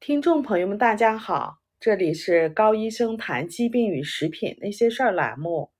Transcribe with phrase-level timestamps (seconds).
[0.00, 5.72] 听众朋友们，大家好，这里是高医生谈疾病与食品那些事儿栏目。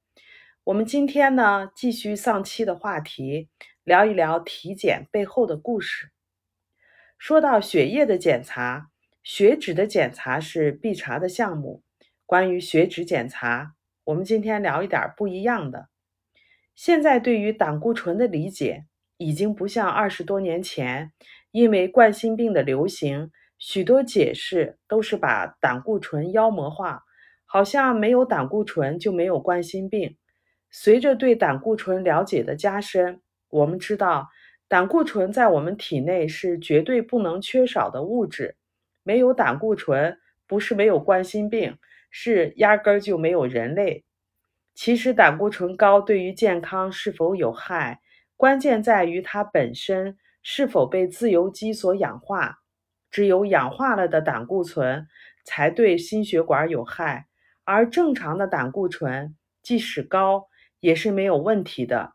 [0.65, 3.49] 我们今天呢，继续上期的话题，
[3.83, 6.11] 聊一聊体检背后的故事。
[7.19, 8.91] 说到血液的检查，
[9.23, 11.83] 血脂的检查是必查的项目。
[12.27, 13.73] 关于血脂检查，
[14.05, 15.89] 我们今天聊一点不一样的。
[16.75, 18.85] 现在对于胆固醇的理解，
[19.17, 21.11] 已经不像二十多年前，
[21.53, 23.31] 因为冠心病的流行，
[23.61, 27.05] 许多解释都是把胆固醇妖魔化，
[27.45, 30.17] 好像没有胆固醇就没有冠心病。
[30.71, 33.21] 随着对胆固醇了解的加深，
[33.51, 34.29] 我们知道
[34.67, 38.57] 胆固醇在我们体内是绝对不能缺少的物质。
[39.03, 41.77] 没有胆固醇，不是没有冠心病，
[42.11, 44.05] 是压根儿就没有人类。
[44.75, 48.01] 其实胆固醇高对于健康是否有害，
[48.37, 52.60] 关键在于它本身是否被自由基所氧化。
[53.11, 55.07] 只有氧化了的胆固醇
[55.45, 57.27] 才对心血管有害，
[57.65, 60.49] 而正常的胆固醇即使高
[60.81, 62.13] 也是没有问题的。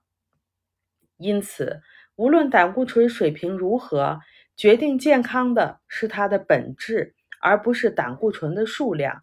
[1.17, 1.81] 因此，
[2.15, 4.19] 无论胆固醇水平如何，
[4.55, 9.21] 决定健康的是它的本质，而不是胆固醇的数量。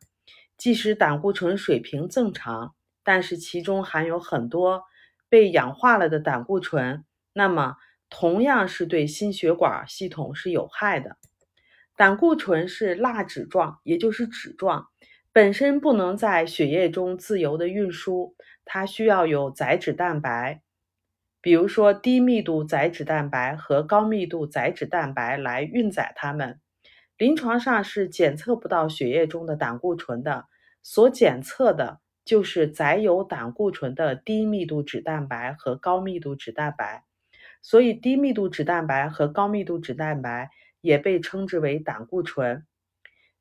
[0.56, 4.84] 即使胆固醇水平正常，但是其中含有很多
[5.28, 7.76] 被氧化了的胆固醇，那么
[8.08, 11.16] 同样是对心血管系统是有害的。
[11.96, 14.88] 胆固醇是蜡质状，也就是脂状，
[15.32, 18.34] 本身不能在血液中自由的运输，
[18.64, 20.62] 它需要有载脂蛋白，
[21.40, 26.60] 比如说低密度载脂蛋白和高密度载脂蛋白来运载它们。
[27.18, 30.46] 临床上是检测不到血液中的胆固醇的，
[30.82, 32.00] 所检测的。
[32.24, 37.02] 就是载有胆固醇的低密度脂蛋白和高密度脂蛋白，
[37.62, 40.48] 所以低密度脂蛋白和高密度脂蛋白
[40.82, 42.66] 也被称之为胆固醇。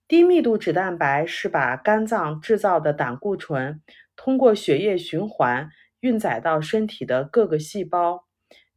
[0.08, 3.82] 低密度脂蛋白是把肝脏制造的胆固醇
[4.16, 8.26] 通过血液循环运载到身体的各个细胞，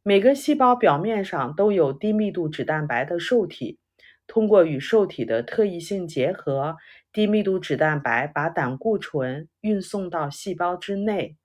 [0.03, 3.79] 每个细胞表面上都有低密度脂蛋白的受体。
[4.27, 6.77] 通过与受体的特异性结合，
[7.13, 11.37] 低密度脂蛋白把胆固醇运送到细胞之内。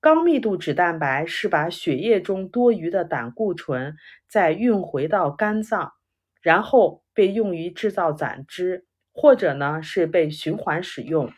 [0.00, 5.92] 高密度脂蛋白是把血液中多余的胆固醇再运回到肝脏，
[6.40, 11.32] 然后被用于制造胆汁，或者呢是被循环使用。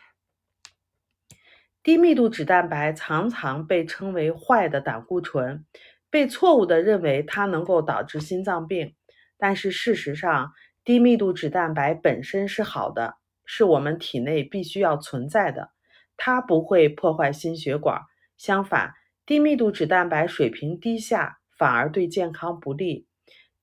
[1.81, 5.65] 低密度脂蛋白常常被称为坏的胆固醇，
[6.09, 8.95] 被错误地认为它能够导致心脏病。
[9.37, 10.53] 但是事实上，
[10.85, 15.71] 低密度脂蛋白本身是好的，是我们体内必须要存在的，
[16.15, 17.99] 它不会破坏心血管。
[18.37, 18.93] 相反，
[19.25, 23.07] 低密度脂蛋白水平低下反而对健康不利。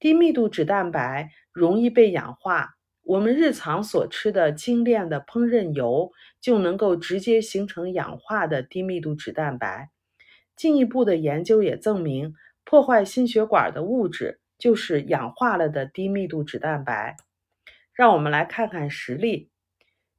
[0.00, 2.70] 低密度脂蛋白容易被氧化，
[3.04, 9.90] 我们日常所吃的精炼的烹饪油就能够直接形成氧化的低密度脂蛋白。
[10.56, 12.34] 进一步的研究也证明，
[12.64, 14.40] 破坏心血管的物质。
[14.60, 17.16] 就是氧化了的低密度脂蛋白。
[17.94, 19.48] 让我们来看看实例。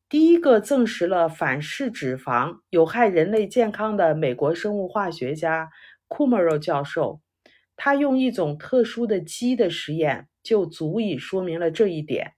[0.10, 5.70] 第一个证实了反式脂肪有害人类健康的美国生物化学家
[6.08, 7.22] 库莫罗教授，
[7.84, 12.34] 他用一种特殊的鸡的实验就足以说明了这一点。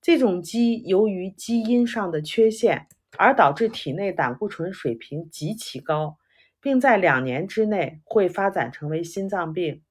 [0.00, 2.86] 这种鸡由于基因上的缺陷，
[3.18, 6.18] 而导致体内胆固醇水平极其高，
[6.60, 9.82] 并在两年之内会发展成为心脏病。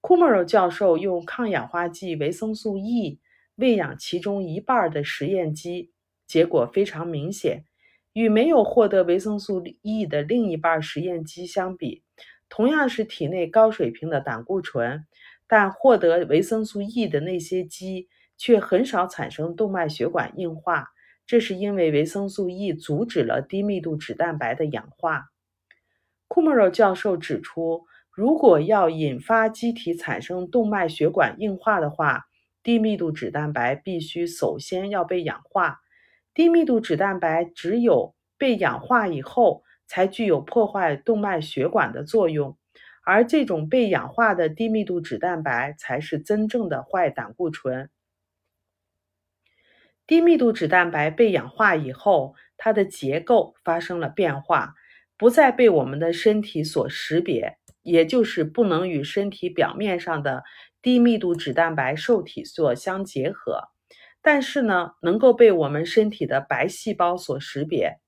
[0.00, 3.18] 库莫尔教授用抗氧化剂维生素 E
[3.56, 5.90] 喂养其中一半的实验鸡，
[6.24, 7.64] 结果非常明显，
[8.12, 12.04] 与没有获得维生素 E 的另一半实验鸡相比，
[12.48, 15.06] 同样是体内高水平的胆固醇，
[15.46, 20.88] 但获得维生素 E 的那些鸡却很少产生动脉血管硬化，
[21.26, 25.26] 这是因为维生素 E 阻止了低密度脂蛋白的氧化。
[26.28, 27.86] 库莫尔教授指出。
[28.10, 32.24] 如果要引发机体产生动脉血管硬化的话，
[32.62, 35.80] 低密度脂蛋白必须首先要被氧化。
[36.32, 42.56] 低密度脂蛋白只有被氧化以后，才具有破坏动脉血管的作用。
[43.04, 47.88] 而这种被氧化的低密度脂蛋白才是真正的坏胆固醇。
[50.06, 54.74] 低密度脂蛋白被氧化以后，它的结构发生了变化，
[55.16, 57.58] 不再被我们的身体所识别。
[57.82, 60.42] 也就是不能与身体表面上的
[60.82, 63.68] 低密度脂蛋白受体所相结合，
[64.20, 68.00] 但是呢，能够被我们身体的白细胞所识别。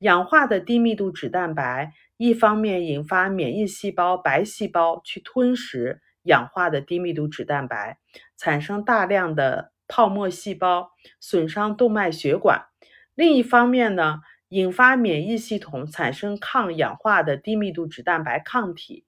[0.00, 7.98] 氧化的低密度脂蛋白一方面引发免疫细胞白细胞去吞食氧化的低密度脂蛋白，
[8.36, 10.90] 产生大量的泡沫细胞，
[11.20, 12.68] 损伤动脉血管；
[13.14, 19.06] 另一方面呢，引发免疫系统产生抗氧化的低密度脂蛋白抗体，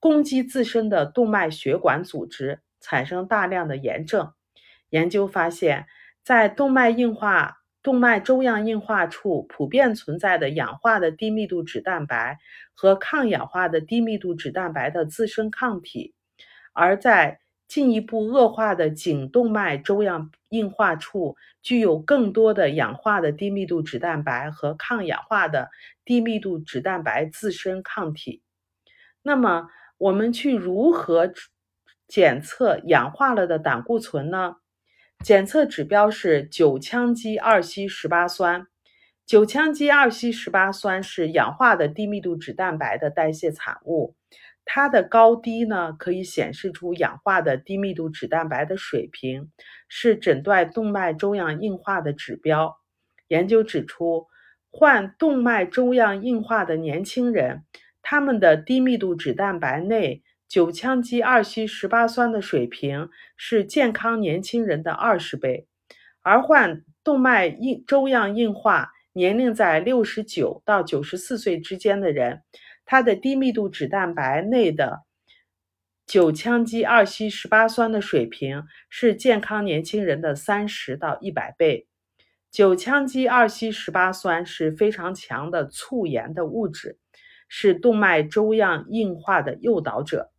[0.00, 4.32] 攻击自身的动脉血管组织，产生大量的炎症。
[4.90, 5.86] 研究发现，
[6.24, 12.36] 在动脉硬化、动脉粥样硬化处普遍存在的氧化的低密度脂蛋白
[12.74, 16.12] 和抗氧化的低密度脂蛋白的自身抗体，
[16.72, 17.38] 而在
[17.68, 25.68] 进一步恶化的颈动脉粥样硬化处，具有更多的氧化的低密度脂蛋白和抗氧化的
[26.04, 28.42] 低密度脂蛋白自身抗体。
[29.22, 31.32] 那么，我们去如何
[32.08, 34.56] 检测氧化了的胆固醇呢？
[35.24, 38.66] 检测指标是九羟基二烯十八酸。
[39.26, 44.14] 九羟基二烯十八酸是氧化的低密度脂蛋白的代谢产物。
[44.64, 49.50] 它的高低呢，可以显示出氧化的低密度脂蛋白的水平，
[49.88, 52.76] 是诊断动脉粥样硬化的指标。
[53.28, 54.28] 研究指出，
[54.70, 57.64] 患动脉粥样硬化的年轻人，
[58.02, 65.66] 他们的低密度脂蛋白内九羟基二烯十八酸的水平是健康年轻人的二十倍，
[66.22, 72.42] 而患动脉硬粥样硬化、年龄在六十九到九十四岁之间的人。
[72.84, 75.02] 他的低密度脂蛋白内的
[76.06, 81.88] 九羟基二烯十八酸的水平是健康年轻人的三十到一百倍。
[82.52, 87.00] 九羟基二烯十八酸是非常强的促炎的物质，
[87.48, 90.30] 是动脉粥样硬化的诱导者。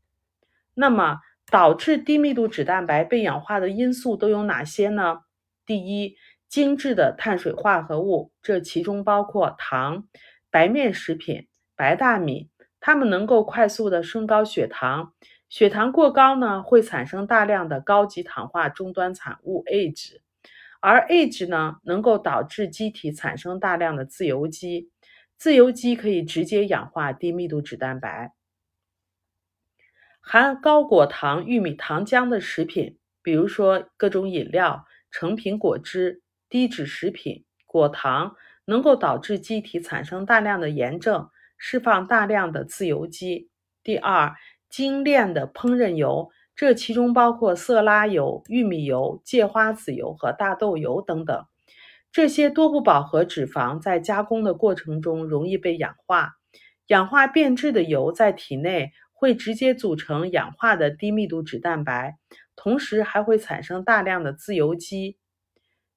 [0.80, 1.20] 那么，
[1.52, 5.22] 导致低密度脂蛋白被氧化的因素都有哪些呢？
[5.66, 6.16] 第一，
[6.48, 10.08] 精致的碳水化合物，这其中包括糖、
[10.52, 11.48] 白面食品。
[11.76, 15.14] 白大米，它们能够快速的升高血糖，
[15.48, 20.18] 血糖过高呢，会产生大量的高级糖化终端产物 AGE，
[20.80, 24.90] 而 AGE 呢，能够导致机体产生大量的自由基，
[25.38, 28.34] 自由基可以直接氧化低密度脂蛋白。
[30.30, 38.36] 含高果糖玉米糖浆的食品，比如说各种饮料、成品果汁、低脂食品、果糖，
[38.66, 41.30] 能够导致机体产生大量的炎症。
[41.58, 43.50] 释放大量的自由基。
[43.82, 44.36] 第二，
[44.70, 51.46] 精炼的烹饪油，这其中包括色拉油、玉米油、芥花籽油和大豆油等等。
[52.12, 56.34] 这些多不饱和脂肪在加工的过程中容易被氧化，
[56.88, 62.18] 氧化变质的油在体内会直接组成氧化的低密度脂蛋白，
[62.56, 65.18] 同时还会产生大量的自由基。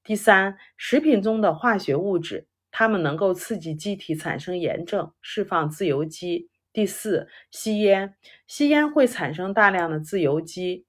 [0.03, 2.47] 第三，食品中的化学物质。
[2.73, 6.49] 它们能够刺激机体产生炎症，释放自由基。
[6.73, 8.15] 第四，吸烟，
[8.47, 10.87] 吸烟会产生大量的自由基。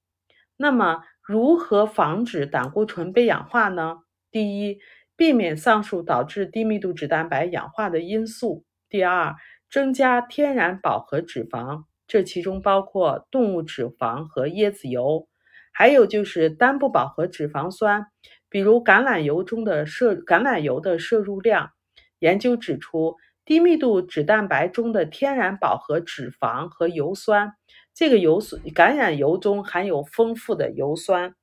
[0.56, 4.04] 那么，如何防止胆固醇被氧化呢？
[4.30, 4.78] 第一，
[5.18, 8.63] 避免上述导致低密度脂蛋白氧化的因素。
[8.88, 9.36] 第二，
[9.69, 15.29] 增加天然饱和脂肪，这其中包括动物脂肪和椰子油，
[15.71, 18.07] 还有就是单不饱和脂肪酸。
[18.49, 21.71] 比如橄榄油中的摄橄榄油的摄入量，
[22.19, 23.15] 研究指出，
[23.45, 27.53] 低密度脂蛋白中的天然饱和脂肪和油酸，
[27.93, 31.33] 这个油酸橄榄油中含有丰富的油酸，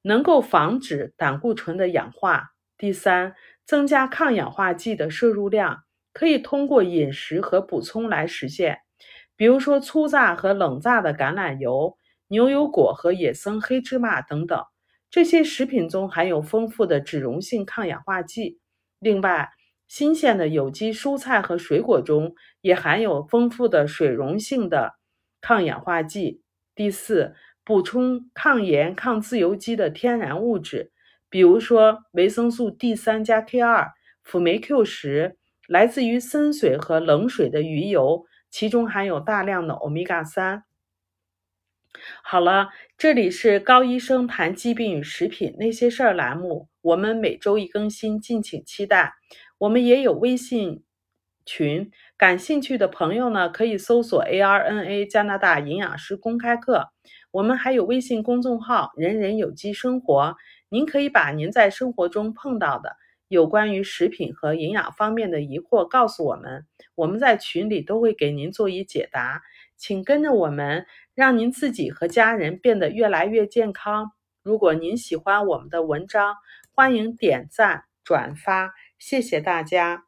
[0.00, 2.52] 能够防止胆固醇的氧化。
[2.78, 3.34] 第三，
[3.66, 5.82] 增加抗氧化剂的摄入量，
[6.14, 8.78] 可以通过饮食和补充来实现，
[9.38, 14.64] 比如说粗榨和冷榨的橄榄油、牛油果和野生黑芝麻等等。
[15.10, 18.58] 这些食品中含有丰富的脂溶性抗氧化剂，
[18.98, 19.48] 另外，
[19.86, 24.94] 新鲜的有机蔬菜和水果中也含有丰富的水溶性的
[25.40, 26.42] 抗氧化剂。
[26.74, 30.90] 第四，补充抗炎、抗自由基的天然物质，
[31.30, 33.88] 比如说维生素 D 三加 K 二、
[34.24, 40.64] 辅酶 Q 十，来自于深水和冷水的鱼油，其中含有大量的欧米伽三。
[42.22, 49.14] 好了，这里是高医生谈疾病与食品那些事儿栏目，我们每周一更新，敬请期待。
[49.58, 50.84] 我们也有微信
[51.44, 56.90] 群，感兴趣的朋友呢可以搜索 ARNA 加拿大营养师公开课。
[57.30, 60.36] 我们还有微信公众号“人人有机生活”，
[60.70, 62.96] 您可以把您在生活中碰到的
[63.28, 69.42] 有关于食品和营养方面的疑惑告诉我们，我们在群里都会给您做一解答。
[69.76, 70.86] 请跟着我们。
[71.18, 74.12] 让您自己和家人变得越来越健康。
[74.44, 76.36] 如果您喜欢我们的文章，
[76.72, 80.07] 欢迎点赞转发，谢谢大家。